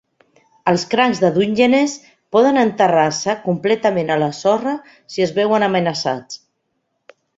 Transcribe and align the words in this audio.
Els 0.69 0.83
crancs 0.93 1.19
de 1.23 1.29
Dungeness 1.35 1.93
poden 2.37 2.57
enterrar-se 2.61 3.35
completament 3.45 4.09
a 4.15 4.17
la 4.23 4.31
sorra 4.39 4.75
si 5.17 5.27
es 5.27 5.35
veuen 5.41 5.67
amenaçats. 5.69 6.41